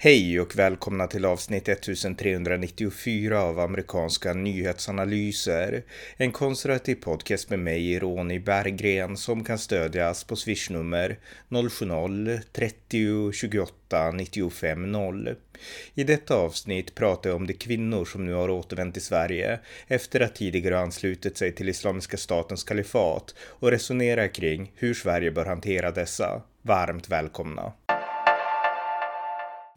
[0.00, 5.82] Hej och välkomna till avsnitt 1394 av amerikanska nyhetsanalyser.
[6.16, 14.92] En konservativ podcast med mig, Ronny Berggren, som kan stödjas på swishnummer 070-30 28 95
[14.92, 15.34] 0.
[15.94, 20.20] I detta avsnitt pratar jag om de kvinnor som nu har återvänt till Sverige efter
[20.20, 25.90] att tidigare anslutit sig till Islamiska statens kalifat och resonerar kring hur Sverige bör hantera
[25.90, 26.42] dessa.
[26.62, 27.72] Varmt välkomna!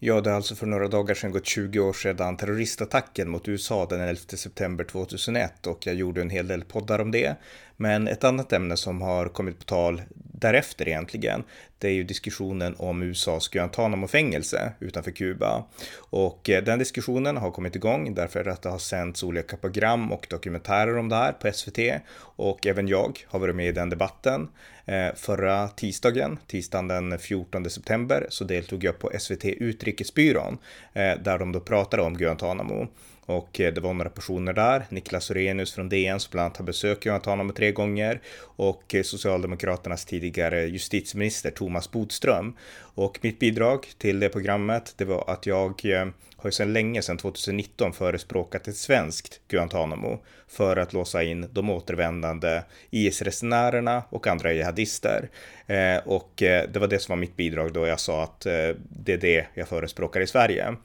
[0.04, 3.86] Ja, det är alltså för några dagar sedan gått 20 år sedan terroristattacken mot USA
[3.86, 7.36] den 11 september 2001 och jag gjorde en hel del poddar om det.
[7.78, 10.02] Men ett annat ämne som har kommit på tal
[10.42, 11.44] därefter egentligen,
[11.78, 15.64] det är ju diskussionen om USAs Guantanamo-fängelse utanför Kuba.
[15.98, 20.28] Och eh, den diskussionen har kommit igång därför att det har sänts olika program och
[20.30, 21.80] dokumentärer om det här på SVT
[22.20, 24.48] och även jag har varit med i den debatten.
[24.86, 30.58] Eh, förra tisdagen, tisdagen den 14 september, så deltog jag på SVT Utrikesbyrån
[30.94, 32.88] eh, där de då pratade om Guantanamo.
[33.32, 36.66] Och eh, det var några personer där, Niklas Orenius från DN som bland annat har
[36.66, 42.58] besökt Guantanamo tre gånger och eh, Socialdemokraternas tidigare justitieminister Thomas Bodström.
[42.96, 47.02] Och mitt bidrag till det programmet, det var att jag eh, har ju sedan länge,
[47.02, 54.54] sedan 2019, förespråkat ett svenskt Guantanamo för att låsa in de återvändande IS-resenärerna och andra
[54.54, 55.30] jihadister.
[55.68, 59.14] Eh, och det var det som var mitt bidrag då jag sa att eh, det
[59.14, 60.76] är det jag förespråkar i Sverige.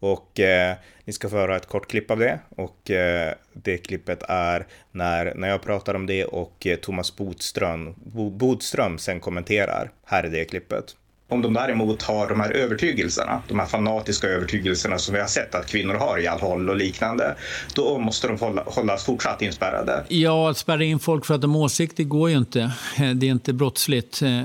[0.00, 4.22] Och eh, ni ska få höra ett kort klipp av det och eh, det klippet
[4.28, 7.94] är när, när jag pratar om det och eh, Thomas Bodström,
[8.38, 9.90] Bodström sen kommenterar.
[10.04, 10.96] Här är det klippet.
[11.28, 15.54] Om de däremot har de här övertygelserna, de här fanatiska övertygelserna som vi har sett
[15.54, 17.34] att kvinnor har i Al-Hol och liknande,
[17.74, 20.04] då måste de hålla, hållas fortsatt inspärrade.
[20.08, 22.72] Ja, att spärra in folk för att de har åsikter går ju inte.
[22.96, 24.40] Det är inte brottsligt eh,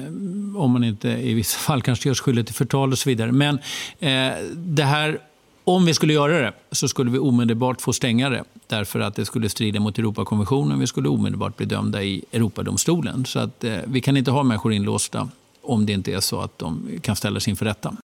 [0.58, 3.32] om man inte i vissa fall kanske görs skyldig till förtal och så vidare.
[3.32, 3.60] Men
[4.00, 5.20] eh, det här
[5.66, 9.26] om vi skulle göra det så skulle vi omedelbart få stänga det därför att det
[9.26, 10.80] skulle strida mot Europakonventionen.
[10.80, 13.26] Vi skulle omedelbart bli dömda i Europadomstolen.
[13.26, 15.30] Så att, eh, vi kan inte ha människor inlåsta
[15.62, 17.98] om det inte är så att de kan ställas inför rätta.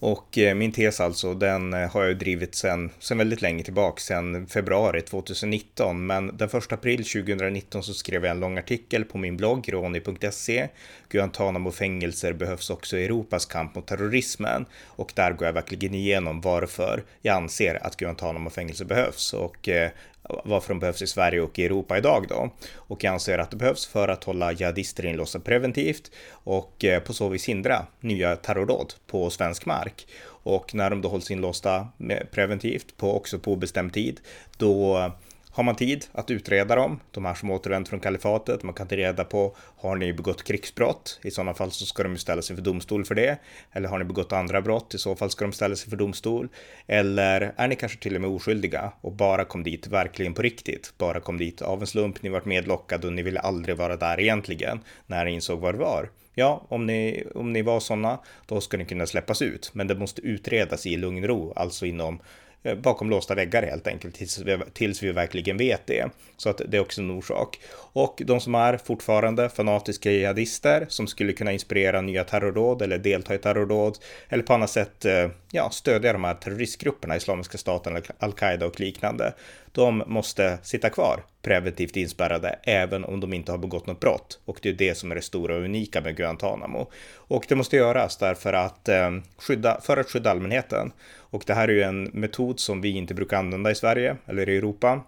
[0.00, 4.00] Och eh, min tes alltså, den eh, har jag drivit sedan sen väldigt länge tillbaka,
[4.00, 6.06] sedan februari 2019.
[6.06, 10.68] Men den 1 april 2019 så skrev jag en lång artikel på min blogg, roni.se.
[11.08, 14.66] Guantanamo-fängelser behövs också i Europas kamp mot terrorismen.
[14.86, 19.32] Och där går jag verkligen igenom varför jag anser att Guantanamo-fängelser behövs.
[19.32, 19.90] Och eh,
[20.22, 22.50] varför de behövs i Sverige och i Europa idag då.
[22.76, 27.12] Och jag anser att det behövs för att hålla jihadister inlåsta preventivt och eh, på
[27.12, 30.06] så vis hindra nya terrordåd på svensk mark.
[30.42, 31.88] Och när de då hålls inlåsta
[32.30, 34.20] preventivt på också på obestämd tid,
[34.56, 35.10] då
[35.52, 38.96] har man tid att utreda dem, de här som återvänt från kalifatet, man kan ta
[38.96, 41.20] reda på har ni begått krigsbrott?
[41.22, 43.38] I sådana fall så ska de ju ställas inför domstol för det.
[43.72, 44.94] Eller har ni begått andra brott?
[44.94, 46.48] I så fall ska de ställas inför domstol.
[46.86, 50.94] Eller är ni kanske till och med oskyldiga och bara kom dit verkligen på riktigt?
[50.98, 54.20] Bara kom dit av en slump, ni vart medlockade och ni ville aldrig vara där
[54.20, 56.10] egentligen när ni insåg vad det var.
[56.34, 59.70] Ja, om ni, om ni var sådana, då ska ni kunna släppas ut.
[59.72, 62.20] Men det måste utredas i lugn och ro, alltså inom
[62.62, 66.10] Eh, bakom låsta väggar helt enkelt tills vi, tills vi verkligen vet det.
[66.36, 67.60] Så att det är också en orsak.
[67.92, 73.34] Och de som är fortfarande fanatiska jihadister som skulle kunna inspirera nya terrordåd eller delta
[73.34, 78.66] i terrordåd eller på annat sätt eh, ja, stödja de här terroristgrupperna, Islamiska staten, al-Qaida
[78.66, 79.34] och liknande.
[79.72, 84.40] De måste sitta kvar preventivt inspärrade även om de inte har begått något brott.
[84.44, 86.90] Och det är det som är det stora och unika med Guantanamo.
[87.14, 90.92] Och det måste göras därför att eh, skydda, för att skydda allmänheten.
[91.30, 94.48] Och det här är ju en metod som vi inte brukar använda i Sverige eller
[94.48, 95.00] i Europa.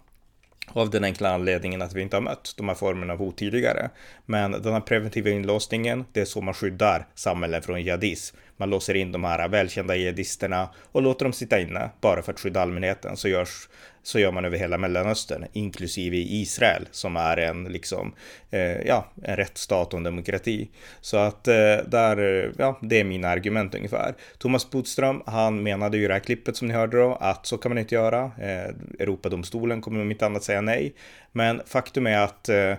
[0.68, 3.90] Av den enkla anledningen att vi inte har mött de här formerna av hot tidigare.
[4.26, 8.36] Men den här preventiva inlåsningen, det är så man skyddar samhällen från jihadism.
[8.56, 12.40] Man låser in de här välkända jihadisterna och låter dem sitta inne bara för att
[12.40, 13.16] skydda allmänheten.
[13.16, 13.68] Så, görs,
[14.02, 18.14] så gör man över hela Mellanöstern, inklusive Israel som är en, liksom,
[18.50, 20.70] eh, ja, en rättsstat och en demokrati.
[21.00, 24.14] Så att eh, där, ja, det är mina argument ungefär.
[24.38, 27.58] Thomas Bodström, han menade ju i det här klippet som ni hörde då, att så
[27.58, 28.24] kan man inte göra.
[28.38, 30.94] Eh, Europadomstolen kommer om inte annat säga nej.
[31.32, 32.74] Men faktum är att eh,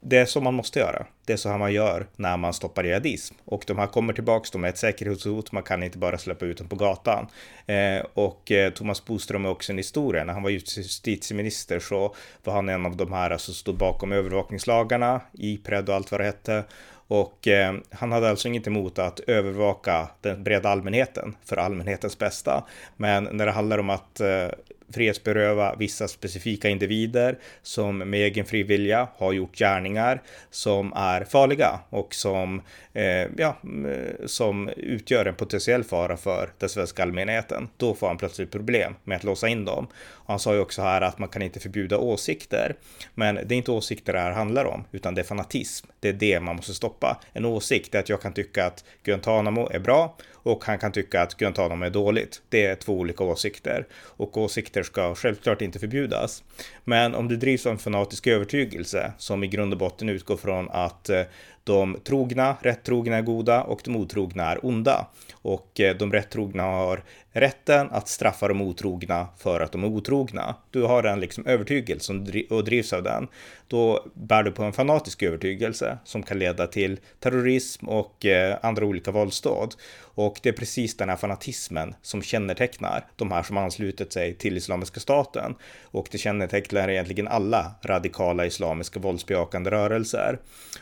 [0.00, 1.06] det är så man måste göra.
[1.24, 3.34] Det är så här man gör när man stoppar jihadism.
[3.44, 6.58] Och de här kommer tillbaks, de är ett säkerhetshot, man kan inte bara släppa ut
[6.58, 7.26] dem på gatan.
[7.66, 10.24] Eh, och eh, Thomas Boström är också en historia.
[10.24, 15.20] När han var justitieminister så var han en av de här som stod bakom övervakningslagarna,
[15.32, 16.64] Ipred och allt vad det hette.
[17.08, 22.64] Och eh, han hade alltså inget emot att övervaka den breda allmänheten för allmänhetens bästa.
[22.96, 24.48] Men när det handlar om att eh,
[24.92, 32.14] frihetsberöva vissa specifika individer som med egen frivilliga har gjort gärningar som är farliga och
[32.14, 32.62] som,
[32.92, 37.68] eh, ja, mm, eh, som utgör en potentiell fara för den svenska allmänheten.
[37.76, 39.86] Då får han plötsligt problem med att låsa in dem.
[40.26, 42.76] Och han sa ju också här att man kan inte förbjuda åsikter,
[43.14, 45.86] men det är inte åsikter det här handlar om, utan det är fanatism.
[46.00, 47.20] Det är det man måste stoppa.
[47.32, 51.22] En åsikt är att jag kan tycka att Guantanamo är bra och han kan tycka
[51.22, 52.42] att Guantanamo är dåligt.
[52.48, 56.42] Det är två olika åsikter och åsikter ska självklart inte förbjudas.
[56.84, 60.70] Men om det drivs av en fanatisk övertygelse som i grund och botten utgår från
[60.70, 61.22] att eh,
[61.64, 65.06] de trogna, rättrogna är goda och de otrogna är onda.
[65.34, 67.02] Och de de rättrogna har
[67.40, 70.54] rätten att straffa de otrogna för att de är otrogna.
[70.70, 72.12] Du har en liksom övertygelse
[72.50, 73.28] och drivs av den.
[73.68, 78.84] Då bär du på en fanatisk övertygelse som kan leda till terrorism och eh, andra
[78.84, 79.74] olika våldsdåd.
[80.00, 84.56] Och det är precis den här fanatismen som kännetecknar de här som anslutit sig till
[84.56, 85.54] Islamiska staten.
[85.82, 90.38] Och det kännetecknar egentligen alla radikala islamiska våldsbejakande rörelser.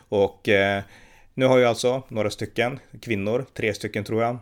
[0.09, 0.83] Och eh,
[1.35, 4.39] nu har ju alltså några stycken kvinnor, tre stycken tror jag,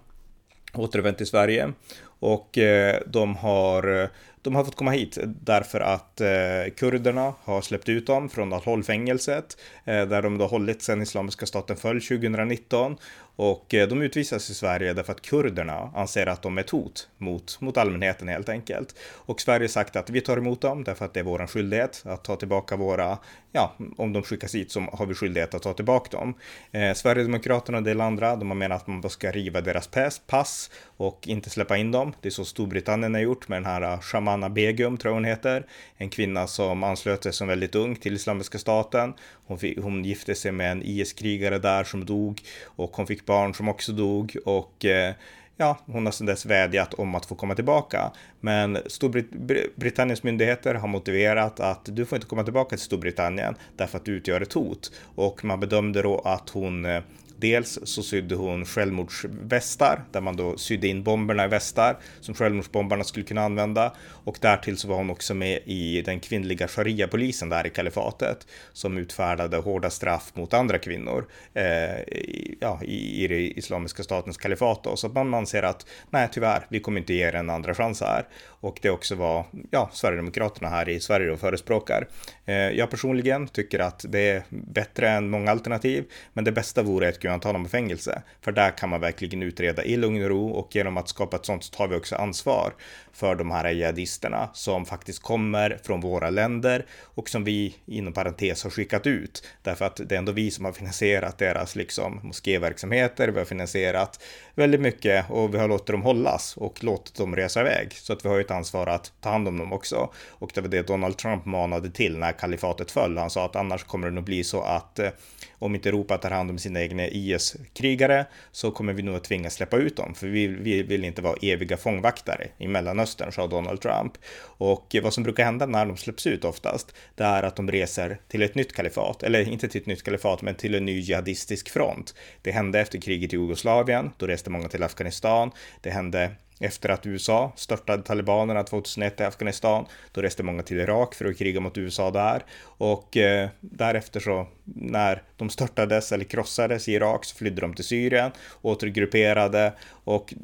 [0.74, 1.72] återvänt till Sverige
[2.20, 4.10] och eh, de har
[4.42, 9.56] de har fått komma hit därför att eh, kurderna har släppt ut dem från Al-Hol-fängelset
[9.84, 12.96] eh, där de då hållit sedan Islamiska staten föll 2019
[13.36, 17.08] och eh, de utvisas i Sverige därför att kurderna anser att de är ett hot
[17.18, 18.94] mot, mot allmänheten helt enkelt.
[19.12, 22.24] Och Sverige sagt att vi tar emot dem därför att det är vår skyldighet att
[22.24, 23.18] ta tillbaka våra,
[23.52, 26.34] ja, om de skickas hit så har vi skyldighet att ta tillbaka dem.
[26.72, 29.88] Eh, Sverigedemokraterna och en del andra, de har menat att man bara ska riva deras
[30.26, 32.14] pass och inte släppa in dem.
[32.20, 35.24] Det är så Storbritannien har gjort med den här eh, Shamana Begum, tror jag hon
[35.24, 35.66] heter.
[35.96, 39.14] En kvinna som anslöt sig som väldigt ung till Islamiska staten.
[39.46, 43.54] Hon, fick, hon gifte sig med en IS-krigare där som dog och hon fick barn
[43.54, 45.14] som också dog och eh,
[45.56, 48.12] ja, hon har sedan dess vädjat om att få komma tillbaka.
[48.40, 54.04] Men Storbritanniens myndigheter har motiverat att du får inte komma tillbaka till Storbritannien därför att
[54.04, 54.92] du utgör ett hot.
[55.14, 57.02] Och man bedömde då att hon eh,
[57.42, 63.04] Dels så sydde hon självmordsvästar där man då sydde in bomberna i västar som självmordsbombarna
[63.04, 63.92] skulle kunna använda.
[64.24, 68.98] Och därtill så var hon också med i den kvinnliga sharia-polisen där i kalifatet som
[68.98, 74.84] utfärdade hårda straff mot andra kvinnor eh, i, ja, i, i det islamiska statens kalifat.
[74.84, 74.96] Då.
[74.96, 78.00] Så att man anser att nej, tyvärr, vi kommer inte ge er en andra chans
[78.00, 78.26] här.
[78.62, 82.08] Och det också vad ja, Sverigedemokraterna här i Sverige då förespråkar.
[82.44, 87.08] Eh, jag personligen tycker att det är bättre än många alternativ, men det bästa vore
[87.08, 88.22] ett Guantanamo-fängelse.
[88.40, 91.46] För där kan man verkligen utreda i lugn och ro och genom att skapa ett
[91.46, 92.72] sånt så tar vi också ansvar
[93.12, 98.62] för de här jihadisterna som faktiskt kommer från våra länder och som vi inom parentes
[98.64, 99.48] har skickat ut.
[99.62, 104.22] Därför att det är ändå vi som har finansierat deras liksom moskéverksamheter, vi har finansierat
[104.54, 107.92] väldigt mycket och vi har låtit dem hållas och låtit dem resa iväg.
[107.92, 110.10] Så att vi har ett ansvar att ta hand om dem också.
[110.28, 113.18] Och det var det Donald Trump manade till när kalifatet föll.
[113.18, 115.10] Han sa att annars kommer det nog bli så att eh,
[115.58, 119.54] om inte Europa tar hand om sina egna IS-krigare så kommer vi nog att tvingas
[119.54, 120.14] släppa ut dem.
[120.14, 124.12] För vi, vi vill inte vara eviga fångvaktare i Mellanöstern, sa Donald Trump.
[124.44, 127.70] Och eh, vad som brukar hända när de släpps ut oftast, det är att de
[127.70, 131.00] reser till ett nytt kalifat, eller inte till ett nytt kalifat, men till en ny
[131.00, 132.14] jihadistisk front.
[132.42, 135.50] Det hände efter kriget i Jugoslavien, då reste många till Afghanistan.
[135.80, 139.86] Det hände efter att USA störtade talibanerna 2001 i Afghanistan.
[140.12, 142.44] Då reste många till Irak för att kriga mot USA där.
[142.64, 147.84] Och eh, därefter så när de störtades eller krossades i Irak så flydde de till
[147.84, 148.30] Syrien,
[148.62, 149.72] återgrupperade
[150.04, 150.34] och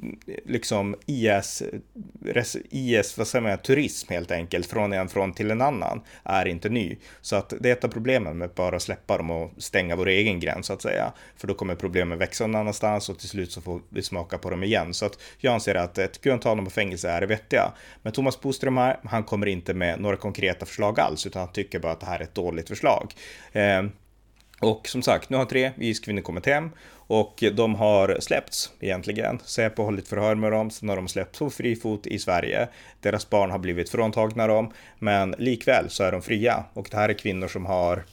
[0.45, 1.63] liksom IS,
[2.71, 6.69] IS vad säger man, turism helt enkelt från en front till en annan är inte
[6.69, 6.97] ny.
[7.21, 10.09] Så att det är ett av problemen med att bara släppa dem och stänga vår
[10.09, 11.13] egen gräns så att säga.
[11.37, 14.51] För då kommer problemen växa någon annanstans och till slut så får vi smaka på
[14.51, 14.95] dem igen.
[14.95, 17.73] Så att jag anser att ett Guantanamo fängelse är det vettiga.
[18.03, 21.79] Men Thomas Boström här, han kommer inte med några konkreta förslag alls utan han tycker
[21.79, 23.15] bara att det här är ett dåligt förslag.
[23.53, 23.83] Eh,
[24.61, 26.71] och som sagt, nu har tre IS-kvinnor kommit hem
[27.09, 29.39] och de har släppts egentligen.
[29.45, 32.69] Säpo har hållit förhör med dem, sen har de släppts på fri fot i Sverige.
[33.01, 36.65] Deras barn har blivit fråntagna dem, men likväl så är de fria.
[36.73, 38.05] Och det här är kvinnor som har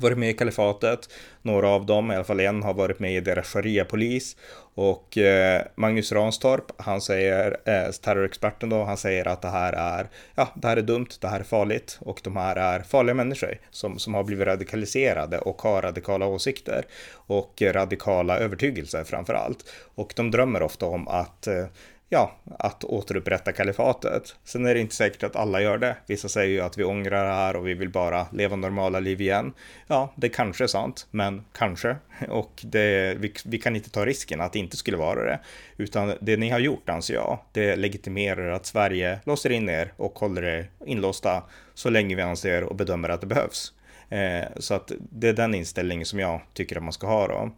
[0.00, 1.08] varit med i kalifatet.
[1.42, 4.36] Några av dem, i alla fall en, har varit med i deras sharia-polis.
[4.74, 10.08] Och eh, Magnus Ranstorp, han säger, eh, terrorexperten då, han säger att det här är,
[10.34, 13.58] ja, det här är dumt, det här är farligt och de här är farliga människor
[13.70, 19.70] som, som har blivit radikaliserade och har radikala åsikter och eh, radikala övertygelser framför allt.
[19.94, 21.64] Och de drömmer ofta om att eh,
[22.08, 24.36] ja, att återupprätta kalifatet.
[24.44, 25.96] Sen är det inte säkert att alla gör det.
[26.06, 29.20] Vissa säger ju att vi ångrar det här och vi vill bara leva normala liv
[29.20, 29.52] igen.
[29.86, 31.96] Ja, det kanske är sant, men kanske.
[32.28, 35.40] Och det, vi, vi, kan inte ta risken att det inte skulle vara det.
[35.76, 40.18] Utan det ni har gjort, anser jag, det legitimerar att Sverige låser in er och
[40.18, 41.42] håller er inlåsta
[41.74, 43.72] så länge vi anser och bedömer att det behövs.
[44.10, 47.50] Eh, så att det är den inställningen som jag tycker att man ska ha då.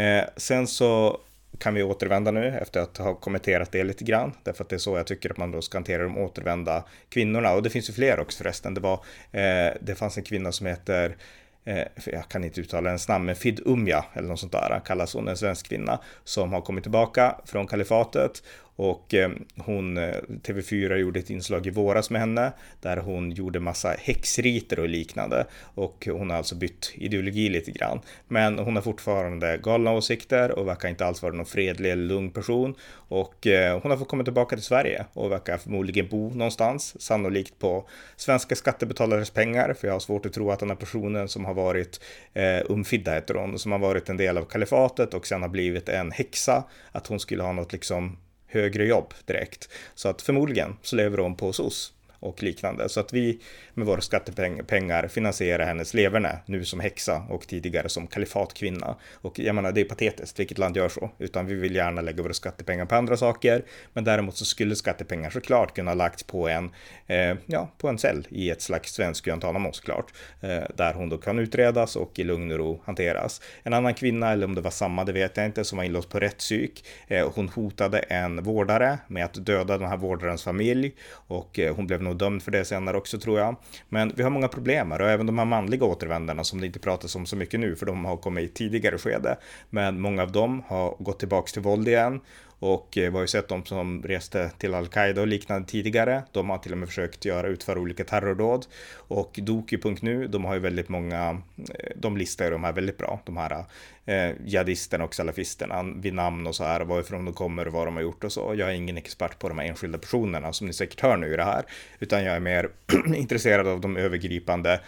[0.00, 1.20] Eh, sen så
[1.58, 4.32] kan vi återvända nu efter att ha kommenterat det lite grann.
[4.42, 7.52] Därför att det är så jag tycker att man då ska hantera de återvända kvinnorna.
[7.52, 8.74] Och det finns ju fler också förresten.
[8.74, 8.94] Det, var,
[9.32, 11.16] eh, det fanns en kvinna som heter
[11.64, 15.14] eh, jag kan inte uttala hennes namn, men Fid Umja eller något sånt där kallas
[15.14, 18.42] hon, en svensk kvinna som har kommit tillbaka från kalifatet
[18.76, 23.60] och eh, hon, eh, TV4 gjorde ett inslag i våras med henne där hon gjorde
[23.60, 25.46] massa häxriter och liknande.
[25.60, 28.00] Och hon har alltså bytt ideologi lite grann.
[28.28, 32.30] Men hon har fortfarande galna åsikter och verkar inte alls vara någon fredlig eller lugn
[32.30, 32.74] person.
[32.92, 37.58] Och eh, hon har fått komma tillbaka till Sverige och verkar förmodligen bo någonstans, sannolikt
[37.58, 39.74] på svenska skattebetalares pengar.
[39.74, 42.00] För jag har svårt att tro att den här personen som har varit
[42.32, 45.88] eh, Umfidda heter hon, som har varit en del av kalifatet och sen har blivit
[45.88, 48.16] en häxa, att hon skulle ha något liksom
[48.54, 49.68] högre jobb direkt.
[49.94, 51.93] Så att förmodligen så lever hon på SOS
[52.24, 52.88] och liknande.
[52.88, 53.40] Så att vi
[53.74, 58.96] med våra skattepengar finansierar hennes leverne, nu som häxa och tidigare som kalifatkvinna.
[59.14, 61.10] Och jag menar, det är patetiskt, vilket land gör så?
[61.18, 63.64] Utan vi vill gärna lägga våra skattepengar på andra saker.
[63.92, 66.70] Men däremot så skulle skattepengar såklart kunna lagts på en,
[67.06, 70.12] eh, ja, på en cell i ett slags svensk Guantanamo såklart.
[70.40, 73.40] Eh, där hon då kan utredas och i lugn och ro hanteras.
[73.62, 76.08] En annan kvinna, eller om det var samma, det vet jag inte, som var inlåst
[76.08, 76.84] på rättspsyk.
[77.08, 81.86] Eh, hon hotade en vårdare med att döda den här vårdarens familj och eh, hon
[81.86, 83.56] blev nog dömd för det senare också tror jag.
[83.88, 86.78] Men vi har många problem här och även de här manliga återvändarna som det inte
[86.78, 89.36] pratas om så mycket nu för de har kommit i tidigare skede.
[89.70, 92.20] Men många av dem har gått tillbaks till våld igen
[92.64, 96.22] och eh, vi har ju sett de som reste till Al-Qaida och liknande tidigare.
[96.32, 98.66] De har till och med försökt göra, utföra olika terrordåd.
[98.96, 103.20] Och Doku.nu, de har ju väldigt många, eh, de listar ju de här väldigt bra.
[103.24, 103.64] De här
[104.04, 107.96] eh, jihadisterna och salafisterna vid namn och så här, varifrån de kommer och vad de
[107.96, 108.54] har gjort och så.
[108.56, 111.36] Jag är ingen expert på de här enskilda personerna som ni säkert hör nu i
[111.36, 111.64] det här,
[111.98, 112.68] utan jag är mer
[113.16, 114.80] intresserad av de övergripande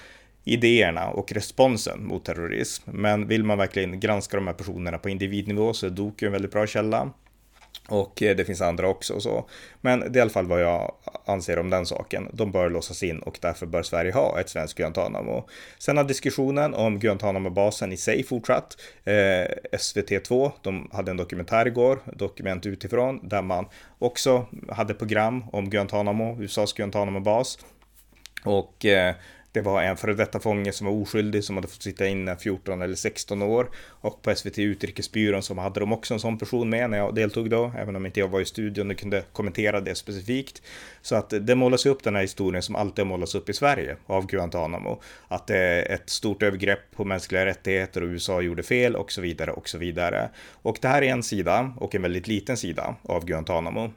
[0.44, 2.90] idéerna och responsen mot terrorism.
[2.90, 6.52] Men vill man verkligen granska de här personerna på individnivå så är Doku en väldigt
[6.52, 7.10] bra källa.
[7.88, 9.48] Och eh, det finns andra också och så.
[9.80, 12.28] Men det är i alla fall vad jag anser om den saken.
[12.32, 15.48] De bör låsas in och därför bör Sverige ha ett svenskt Guantanamo.
[15.78, 18.76] Sen har diskussionen om Guantanamo-basen i sig fortsatt.
[19.04, 23.66] Eh, SVT2, de hade en dokumentär igår, Dokument utifrån, där man
[23.98, 27.58] också hade program om Guantanamo, USAs Guantanamo-bas.
[28.44, 29.14] Och eh,
[29.56, 32.82] det var en före detta fånge som var oskyldig som hade fått sitta inne 14
[32.82, 33.70] eller 16 år.
[33.88, 37.50] Och på SVT Utrikesbyrån som hade de också en sån person med när jag deltog
[37.50, 40.62] då, även om inte jag var i studion och kunde kommentera det specifikt.
[41.02, 43.96] Så att det målas upp den här historien som alltid har målats upp i Sverige
[44.06, 45.00] av Guantanamo.
[45.28, 49.20] Att det är ett stort övergrepp på mänskliga rättigheter och USA gjorde fel och så
[49.20, 50.30] vidare och så vidare.
[50.62, 53.90] Och det här är en sida och en väldigt liten sida av Guantanamo.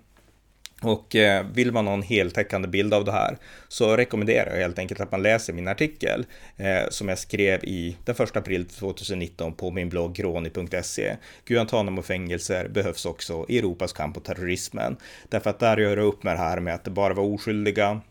[0.82, 4.80] Och eh, vill man ha en heltäckande bild av det här så rekommenderar jag helt
[4.80, 6.26] enkelt att man läser min artikel
[6.58, 11.16] eh, som jag skrev i den 1 april 2019 på min blogg roni.se.
[11.46, 14.98] Guantanamo-fängelser behövs också i Europas kamp mot terrorismen.
[15.30, 18.02] Därför att där gör jag upp med det här med att det bara var oskyldiga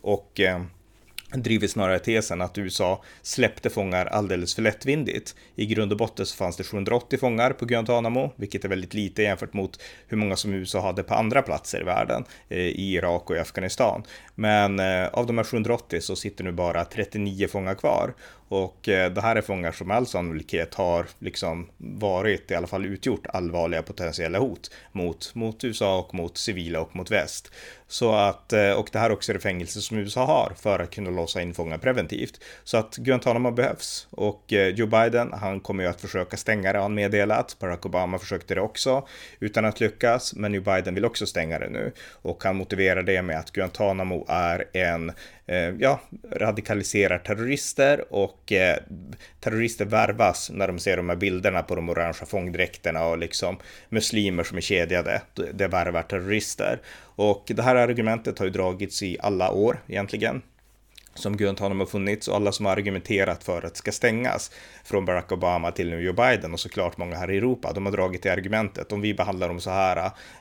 [0.00, 0.62] och eh,
[1.34, 5.34] driver snarare tesen att USA släppte fångar alldeles för lättvindigt.
[5.54, 9.22] I grund och botten så fanns det 780 fångar på Guantanamo, vilket är väldigt lite
[9.22, 13.30] jämfört mot hur många som USA hade på andra platser i världen, eh, i Irak
[13.30, 14.02] och i Afghanistan.
[14.34, 18.14] Men eh, av de här 780 så sitter nu bara 39 fångar kvar
[18.48, 22.66] och eh, det här är fångar som med all sannolikhet har liksom varit, i alla
[22.66, 27.52] fall utgjort, allvarliga potentiella hot mot, mot USA och mot civila och mot väst.
[27.88, 30.90] Så att, eh, och det här också är det fängelse som USA har för att
[30.90, 32.40] kunna låsa in fångar preventivt.
[32.64, 34.08] Så att Guantanamo behövs.
[34.10, 37.56] Och eh, Joe Biden, han kommer ju att försöka stänga det, har han meddelat.
[37.58, 39.08] Barack Obama försökte det också
[39.40, 40.34] utan att lyckas.
[40.34, 41.92] Men Joe Biden vill också stänga det nu.
[42.22, 45.12] Och han motiverar det med att Guantanamo är en
[45.48, 46.00] Eh, ja,
[46.30, 48.76] radikaliserar terrorister och eh,
[49.40, 54.44] terrorister värvas när de ser de här bilderna på de orangea fångdräkterna och liksom muslimer
[54.44, 55.22] som är kedjade.
[55.54, 56.80] Det värvar terrorister.
[56.98, 60.42] Och det här argumentet har ju dragits i alla år egentligen
[61.18, 64.50] som Guantanamo har funnits och alla som har argumenterat för att det ska stängas
[64.84, 67.72] från Barack Obama till nu Joe Biden och såklart många här i Europa.
[67.72, 68.92] De har dragit det argumentet.
[68.92, 69.96] Om vi behandlar dem så här,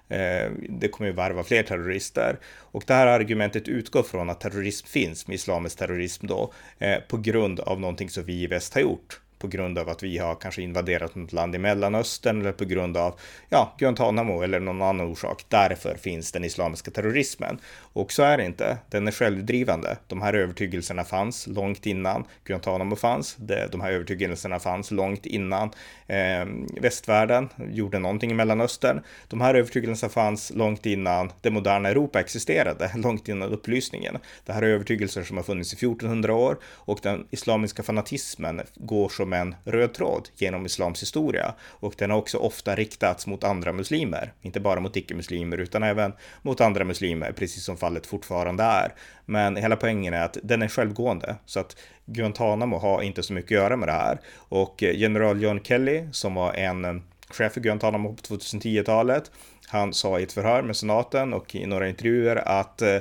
[0.10, 2.40] eh, det kommer ju värva fler terrorister.
[2.60, 7.18] Och det här argumentet utgår från att terrorism finns med islamisk terrorism då, eh, på
[7.18, 10.36] grund av någonting som vi i väst har gjort på grund av att vi har
[10.36, 15.08] kanske invaderat något land i Mellanöstern eller på grund av ja, Guantanamo eller någon annan
[15.12, 15.46] orsak.
[15.50, 17.60] Därför finns den islamiska terrorismen.
[17.96, 18.78] Och så är det inte.
[18.90, 19.98] Den är självdrivande.
[20.08, 23.36] De här övertygelserna fanns långt innan Guantanamo fanns.
[23.72, 25.70] De här övertygelserna fanns långt innan
[26.08, 26.46] eh,
[26.82, 29.02] västvärlden gjorde någonting i Mellanöstern.
[29.28, 34.18] De här övertygelserna fanns långt innan det moderna Europa existerade, långt innan upplysningen.
[34.46, 39.10] Det här är övertygelser som har funnits i 1400 år och den islamiska fanatismen går
[39.10, 43.74] som en röd tråd genom islams historia och den har också ofta riktats mot andra
[43.74, 48.94] muslimer, inte bara mot icke-muslimer utan även mot andra muslimer, precis som fallet fortfarande är.
[49.26, 53.58] Men hela poängen är att den är självgående så att Guantanamo har inte så mycket
[53.58, 56.94] att göra med det här och eh, general John Kelly som var en eh,
[57.30, 59.32] chef för Guantanamo på 2010-talet
[59.68, 62.98] han sa i ett förhör med senaten och i några intervjuer att eh,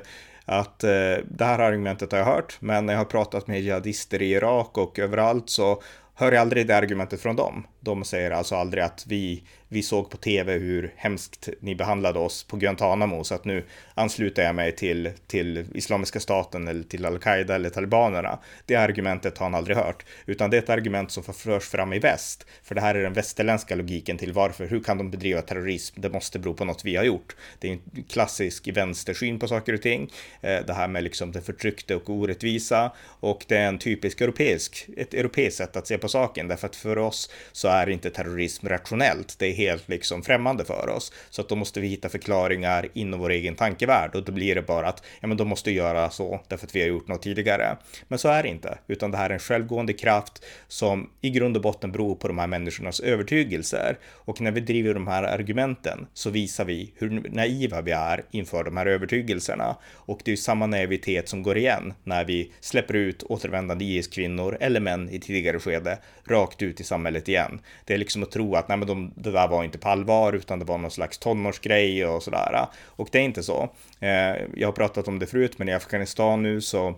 [0.47, 4.23] att eh, det här argumentet har jag hört, men när jag har pratat med jihadister
[4.23, 5.83] i Irak och överallt så
[6.15, 7.67] hör jag aldrig det argumentet från dem.
[7.85, 9.43] De säger alltså aldrig att vi
[9.75, 13.65] vi såg på tv hur hemskt ni behandlade oss på Guantanamo så att nu
[13.95, 18.39] ansluter jag mig till, till Islamiska staten eller till al-Qaida eller talibanerna.
[18.67, 21.99] Det argumentet har han aldrig hört, utan det är ett argument som förs fram i
[21.99, 22.47] väst.
[22.63, 26.01] För det här är den västerländska logiken till varför, hur kan de bedriva terrorism?
[26.01, 27.37] Det måste bero på något vi har gjort.
[27.59, 30.11] Det är en klassisk vänstersyn på saker och ting.
[30.41, 34.87] Eh, det här med liksom det förtryckta och orättvisa och det är en typisk europeisk,
[34.97, 38.69] ett europeiskt sätt att se på saken därför att för oss så är inte terrorism
[38.69, 39.39] rationellt.
[39.39, 41.13] Det är helt liksom främmande för oss.
[41.31, 44.63] Så att då måste vi hitta förklaringar inom vår egen tankevärld och då blir det
[44.63, 47.77] bara att ja, men de måste göra så därför att vi har gjort något tidigare.
[48.09, 51.57] Men så är det inte, utan det här är en självgående kraft som i grund
[51.57, 53.99] och botten beror på de här människornas övertygelser.
[54.05, 58.65] Och när vi driver de här argumenten så visar vi hur naiva vi är inför
[58.65, 59.77] de här övertygelserna.
[59.93, 64.81] Och det är samma naivitet som går igen när vi släpper ut återvändande IS-kvinnor eller
[64.81, 67.61] män i tidigare skede rakt ut i samhället igen.
[67.85, 70.33] Det är liksom att tro att nej, men de, det där var inte på allvar
[70.33, 72.67] utan det var någon slags tonårsgrej och sådär.
[72.85, 73.69] Och det är inte så.
[74.01, 76.95] Eh, jag har pratat om det förut, men i Afghanistan nu så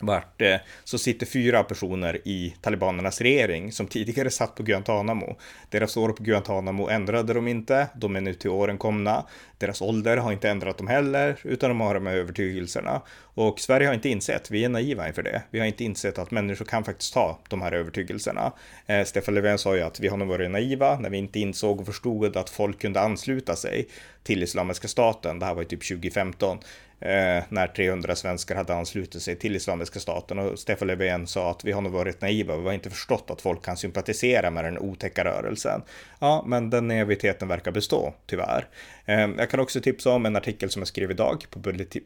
[0.00, 5.36] vart, eh, så sitter fyra personer i talibanernas regering som tidigare satt på Guantanamo.
[5.68, 9.24] Deras år på Guantanamo ändrade de inte, de är nu till åren komna.
[9.58, 13.02] Deras ålder har inte ändrat dem heller, utan de har de här övertygelserna.
[13.34, 16.30] Och Sverige har inte insett, vi är naiva inför det, vi har inte insett att
[16.30, 18.52] människor kan faktiskt ha de här övertygelserna.
[18.86, 21.80] Eh, Stefan Löfven sa ju att vi har nog varit naiva när vi inte insåg
[21.80, 23.88] och förstod att folk kunde ansluta sig
[24.22, 25.38] till Islamiska staten.
[25.38, 26.58] Det här var ju typ 2015
[27.00, 31.64] eh, när 300 svenskar hade anslutit sig till Islamiska staten och Stefan Löfven sa att
[31.64, 34.78] vi har nog varit naiva, vi har inte förstått att folk kan sympatisera med den
[34.78, 35.82] otäcka rörelsen.
[36.18, 38.66] Ja, men den naiviteten verkar bestå, tyvärr.
[39.04, 41.58] Eh, jag kan också tipsa om en artikel som jag skrev idag på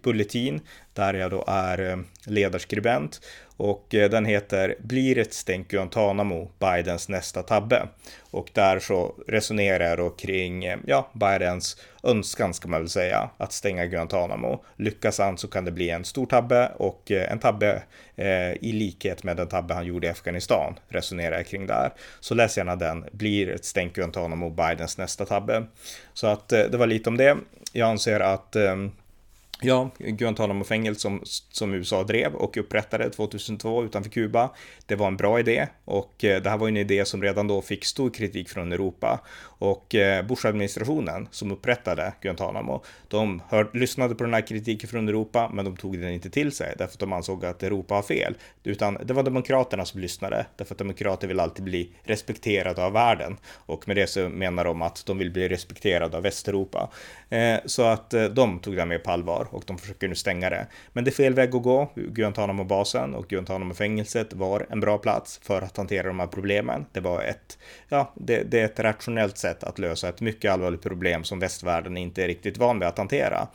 [0.02, 0.60] Bulletin,
[0.92, 3.20] där jag då är eh, ledarskribent
[3.56, 7.88] och eh, den heter Blir ett stänk Guantanamo Bidens nästa tabbe?
[8.30, 13.30] Och där så resonerar jag då kring, eh, ja, Bidens önskan ska man väl säga,
[13.38, 14.64] att stänga Guantanamo.
[14.76, 17.82] Lyckas han så kan det bli en stor tabbe och eh, en tabbe
[18.16, 21.92] eh, i likhet med den tabbe han gjorde i Afghanistan, resonerar jag kring där.
[22.20, 25.64] Så läs gärna den, Blir ett stänk Guantanamo Bidens nästa tabbe?
[26.14, 27.36] Så att eh, det var lite om det.
[27.72, 28.76] Jag anser att eh,
[29.60, 34.50] Ja, Guantanamo-fängelse som, som USA drev och upprättade 2002 utanför Kuba.
[34.86, 37.62] Det var en bra idé och eh, det här var en idé som redan då
[37.62, 39.20] fick stor kritik från Europa.
[39.58, 45.50] Och eh, Bush-administrationen som upprättade Guantanamo, de hör, lyssnade på den här kritiken från Europa,
[45.54, 48.34] men de tog den inte till sig därför att de ansåg att Europa har fel.
[48.64, 53.36] Utan det var demokraterna som lyssnade, därför att demokrater vill alltid bli respekterade av världen.
[53.52, 56.90] Och med det så menar de att de vill bli respekterade av Västeuropa.
[57.28, 60.50] Eh, så att eh, de tog det med på allvar och de försöker nu stänga
[60.50, 60.66] det.
[60.92, 61.90] Men det är fel väg att gå.
[61.94, 66.86] Guantanamo-basen och Guantanamo-fängelset var en bra plats för att hantera de här problemen.
[66.92, 70.82] Det var ett, ja, det, det är ett rationellt sätt att lösa ett mycket allvarligt
[70.82, 73.48] problem som västvärlden inte är riktigt van vid att hantera.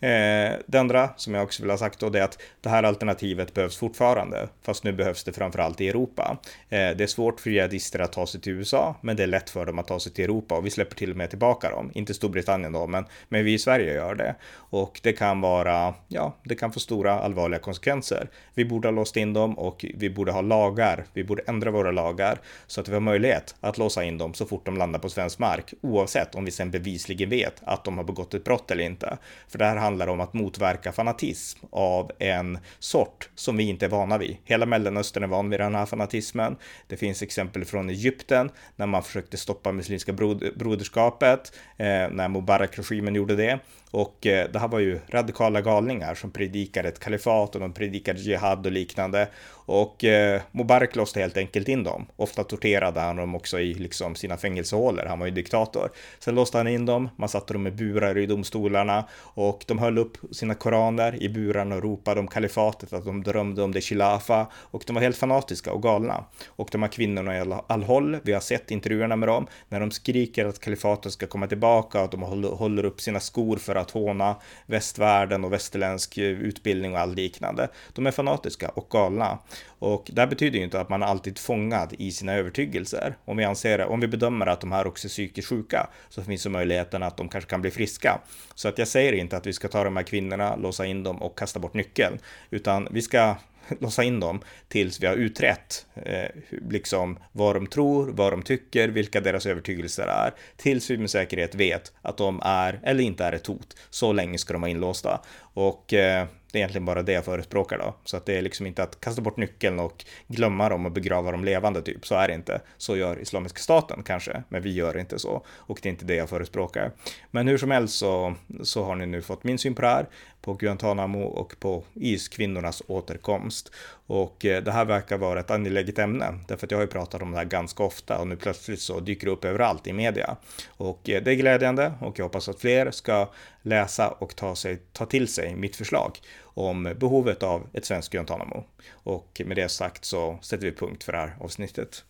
[0.00, 2.82] Eh, det andra som jag också vill ha sagt då det är att det här
[2.82, 6.38] alternativet behövs fortfarande, fast nu behövs det framförallt i Europa.
[6.68, 9.50] Eh, det är svårt för jihadister att ta sig till USA, men det är lätt
[9.50, 11.90] för dem att ta sig till Europa och vi släpper till och med tillbaka dem.
[11.94, 14.34] Inte Storbritannien då, men, men vi i Sverige gör det.
[14.52, 18.28] Och det kan vara, ja, det kan få stora allvarliga konsekvenser.
[18.54, 21.04] Vi borde ha låst in dem och vi borde ha lagar.
[21.12, 24.46] Vi borde ändra våra lagar så att vi har möjlighet att låsa in dem så
[24.46, 28.04] fort de landar på svensk mark, oavsett om vi sen bevisligen vet att de har
[28.04, 29.18] begått ett brott eller inte.
[29.48, 33.90] För det här handlar om att motverka fanatism av en sort som vi inte är
[33.90, 34.36] vana vid.
[34.44, 36.56] Hela Mellanöstern är van vid den här fanatismen.
[36.86, 40.12] Det finns exempel från Egypten när man försökte stoppa Muslimska
[40.56, 43.58] broderskapet, eh, när Mubarak-regimen gjorde det.
[43.90, 48.20] Och eh, det här var ju radikala galningar som predikade ett kalifat och de predikade
[48.20, 49.28] jihad och liknande.
[49.72, 52.06] Och eh, Mubarak låste helt enkelt in dem.
[52.16, 55.04] Ofta torterade han dem också i liksom, sina fängelsehålor.
[55.04, 55.90] Han var ju diktator.
[56.18, 59.98] Sen låste han in dem, man satte dem i burar i domstolarna och de höll
[59.98, 64.46] upp sina koraner i burarna och ropade om kalifatet, att de drömde om det khilafa
[64.54, 66.24] och de var helt fanatiska och galna.
[66.48, 69.90] Och de här kvinnorna i all håll, vi har sett intervjuerna med dem, när de
[69.90, 73.90] skriker att kalifatet ska komma tillbaka och att de håller upp sina skor för att
[73.90, 77.68] håna västvärlden och västerländsk eh, utbildning och allt liknande.
[77.92, 79.38] De är fanatiska och galna.
[79.78, 83.16] Och det här betyder ju inte att man är alltid fångad i sina övertygelser.
[83.24, 86.42] Om vi anser, om vi bedömer att de här också är psykiskt sjuka så finns
[86.42, 88.20] det möjligheten att de kanske kan bli friska.
[88.54, 91.22] Så att jag säger inte att vi ska ta de här kvinnorna, låsa in dem
[91.22, 92.18] och kasta bort nyckeln,
[92.50, 93.34] utan vi ska
[93.80, 96.30] låsa in dem tills vi har utrett eh,
[96.70, 101.54] liksom vad de tror, vad de tycker, vilka deras övertygelser är, tills vi med säkerhet
[101.54, 103.76] vet att de är eller inte är ett hot.
[103.90, 105.20] Så länge ska de vara inlåsta.
[105.54, 107.94] Och eh, det är egentligen bara det jag förespråkar då.
[108.04, 111.30] Så att det är liksom inte att kasta bort nyckeln och glömma dem och begrava
[111.30, 112.06] dem levande typ.
[112.06, 112.60] Så är det inte.
[112.76, 115.42] Så gör Islamiska staten kanske, men vi gör inte så.
[115.48, 116.92] Och det är inte det jag förespråkar.
[117.30, 120.06] Men hur som helst så, så har ni nu fått min syn på det här
[120.42, 123.72] på Guantanamo och på iskvinnornas återkomst.
[124.06, 127.22] Och eh, det här verkar vara ett angeläget ämne, därför att jag har ju pratat
[127.22, 130.36] om det här ganska ofta och nu plötsligt så dyker det upp överallt i media.
[130.68, 133.28] Och eh, det är glädjande och jag hoppas att fler ska
[133.62, 138.64] läsa och ta, sig, ta till sig mitt förslag om behovet av ett svenskt Guantanamo.
[138.92, 142.04] Och med det sagt så sätter vi punkt för det här avsnittet.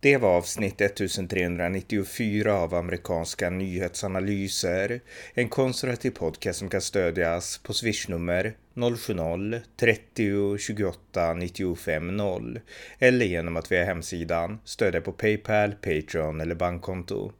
[0.00, 5.00] Det var avsnitt 1394 av amerikanska nyhetsanalyser.
[5.34, 12.60] En konservativ podcast som kan stödjas på swishnummer 070-30 28 95 0
[12.98, 17.32] eller genom att via hemsidan stödja på Paypal, Patreon eller bankkonto.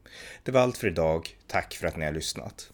[0.43, 1.29] Det var allt för idag.
[1.47, 2.71] Tack för att ni har lyssnat.